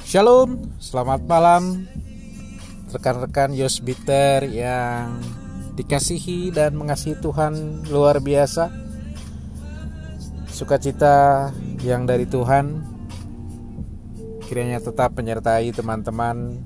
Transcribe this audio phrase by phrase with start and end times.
[0.00, 1.84] Shalom, selamat malam
[2.88, 5.20] rekan-rekan Yosbiter yang
[5.76, 8.72] dikasihi dan mengasihi Tuhan luar biasa.
[10.48, 11.48] Sukacita
[11.84, 12.80] yang dari Tuhan
[14.48, 16.64] kiranya tetap menyertai teman-teman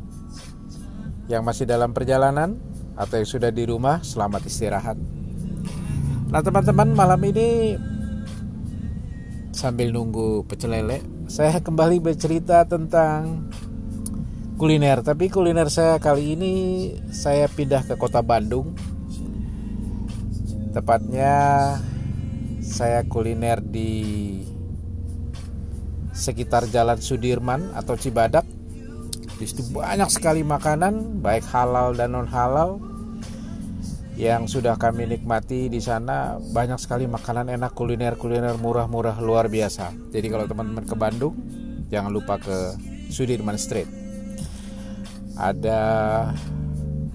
[1.27, 2.61] yang masih dalam perjalanan
[2.95, 4.99] atau yang sudah di rumah, selamat istirahat.
[6.31, 7.79] Nah, teman-teman, malam ini
[9.55, 10.99] sambil nunggu pecel lele,
[11.29, 13.49] saya kembali bercerita tentang
[14.61, 15.01] kuliner.
[15.01, 16.53] Tapi kuliner saya kali ini
[17.11, 18.77] saya pindah ke kota Bandung.
[20.75, 21.35] Tepatnya
[22.61, 24.43] saya kuliner di
[26.15, 28.47] sekitar Jalan Sudirman atau Cibadak.
[29.35, 32.94] Di situ banyak sekali makanan, baik halal dan non halal
[34.15, 39.91] yang sudah kami nikmati di sana banyak sekali makanan enak kuliner-kuliner murah-murah luar biasa.
[40.15, 41.35] Jadi kalau teman-teman ke Bandung
[41.91, 42.79] jangan lupa ke
[43.11, 43.91] Sudirman Street.
[45.35, 45.83] Ada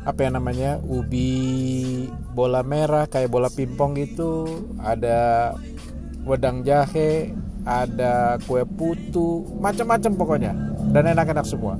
[0.03, 4.47] apa yang namanya ubi bola merah kayak bola pimpong gitu,
[4.79, 5.55] ada
[6.27, 7.31] wedang jahe,
[7.63, 10.52] ada kue putu, macam-macam pokoknya
[10.91, 11.79] dan enak-enak semua.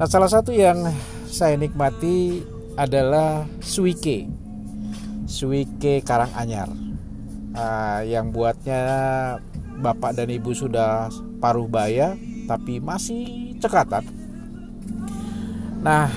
[0.00, 0.88] Nah salah satu yang
[1.28, 2.44] saya nikmati
[2.76, 4.28] adalah Suike.
[5.28, 6.68] Suike Karanganyar.
[7.52, 8.80] Uh, yang buatnya
[9.76, 12.16] bapak dan ibu sudah paruh baya
[12.48, 14.08] tapi masih cekatan.
[15.84, 16.08] Nah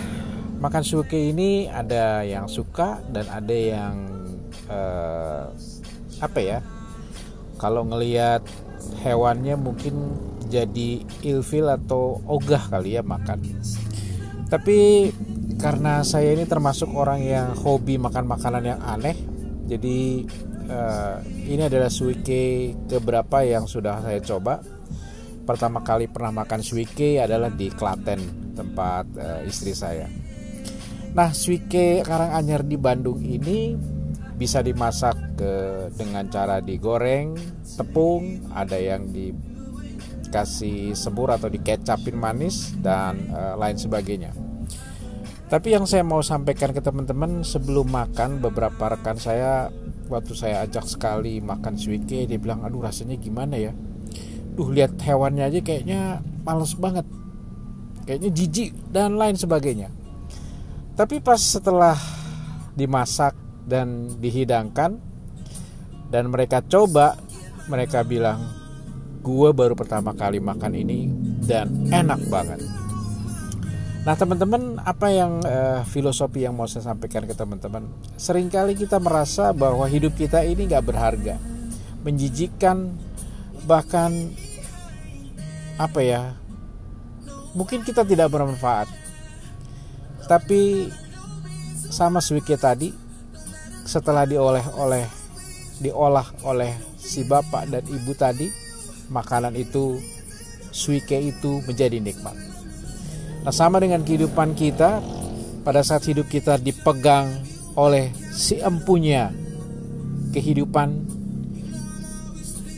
[0.64, 3.96] makan suike ini ada yang suka dan ada yang
[4.72, 5.52] uh,
[6.24, 6.60] apa ya
[7.60, 8.40] kalau ngelihat
[9.04, 10.16] hewannya mungkin
[10.48, 13.44] jadi ilfil atau ogah kali ya makan.
[14.48, 15.10] Tapi
[15.66, 19.18] karena saya ini termasuk orang yang hobi makan makanan yang aneh.
[19.66, 20.22] Jadi
[20.70, 24.62] uh, ini adalah suike keberapa yang sudah saya coba.
[25.42, 30.06] Pertama kali pernah makan suike adalah di Klaten tempat uh, istri saya.
[31.18, 33.74] Nah suike Karanganyar di Bandung ini
[34.38, 35.54] bisa dimasak ke,
[35.98, 37.34] dengan cara digoreng
[37.74, 44.45] tepung ada yang dikasih sebur atau dikecapin manis dan uh, lain sebagainya
[45.46, 49.70] tapi yang saya mau sampaikan ke teman-teman sebelum makan beberapa rekan saya
[50.10, 53.72] waktu saya ajak sekali makan suike dia bilang aduh rasanya gimana ya.
[54.58, 57.06] Duh lihat hewannya aja kayaknya males banget.
[58.10, 59.94] Kayaknya jijik dan lain sebagainya.
[60.98, 61.98] Tapi pas setelah
[62.74, 63.38] dimasak
[63.70, 64.98] dan dihidangkan
[66.10, 67.18] dan mereka coba
[67.70, 68.46] mereka bilang
[69.26, 71.10] gue baru pertama kali makan ini
[71.46, 72.62] dan enak banget
[74.06, 77.90] Nah teman-teman apa yang uh, filosofi yang mau saya sampaikan ke teman-teman?
[78.22, 81.42] Seringkali kita merasa bahwa hidup kita ini gak berharga.
[82.06, 82.94] Menjijikkan
[83.66, 84.30] bahkan
[85.82, 86.38] apa ya
[87.58, 88.86] Mungkin kita tidak bermanfaat.
[90.30, 90.86] Tapi
[91.90, 92.94] sama Swike tadi
[93.90, 95.06] Setelah diolah oleh
[95.82, 98.50] diolah oleh si bapak dan ibu tadi
[99.10, 99.98] Makanan itu
[100.70, 102.65] Swike itu menjadi nikmat
[103.46, 105.06] Nah, sama dengan kehidupan kita,
[105.62, 107.46] pada saat hidup kita dipegang
[107.78, 109.30] oleh si empunya
[110.34, 111.06] kehidupan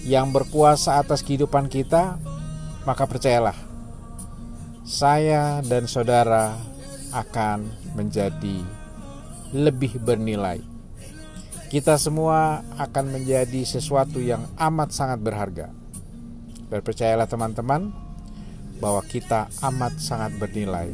[0.03, 2.19] yang berkuasa atas kehidupan kita,
[2.83, 3.55] maka percayalah,
[4.83, 6.59] saya dan saudara
[7.15, 8.59] akan menjadi
[9.55, 10.59] lebih bernilai.
[11.67, 15.67] Kita semua akan menjadi sesuatu yang amat sangat berharga.
[16.67, 18.06] Berpercayalah teman-teman,
[18.77, 20.93] bahwa kita amat sangat bernilai.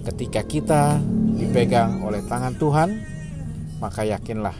[0.00, 0.96] Ketika kita
[1.36, 2.90] dipegang oleh tangan Tuhan,
[3.80, 4.56] maka yakinlah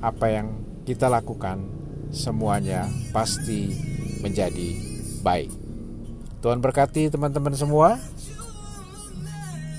[0.00, 0.54] apa yang
[0.86, 1.60] kita lakukan
[2.14, 3.74] semuanya pasti
[4.22, 4.78] menjadi
[5.22, 5.50] baik.
[6.40, 8.00] Tuhan berkati teman-teman semua.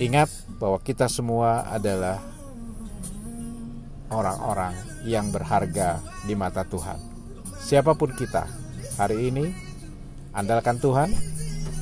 [0.01, 0.29] Ingat
[0.61, 2.21] bahwa kita semua adalah
[4.11, 4.73] orang-orang
[5.07, 6.99] yang berharga di mata Tuhan.
[7.61, 8.45] Siapa pun kita
[8.99, 9.70] hari ini
[10.31, 11.11] andalkan Tuhan,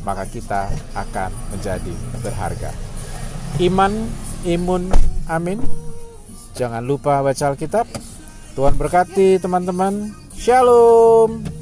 [0.05, 2.71] maka kita akan menjadi berharga.
[3.61, 4.09] Iman,
[4.45, 4.89] imun,
[5.29, 5.61] amin.
[6.57, 7.85] Jangan lupa baca Alkitab.
[8.57, 10.11] Tuhan berkati teman-teman.
[10.35, 11.58] Shalom.